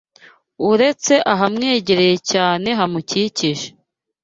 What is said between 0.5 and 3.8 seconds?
uretse ahamwegereye cyane hamukikije